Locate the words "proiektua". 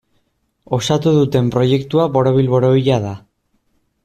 1.57-2.09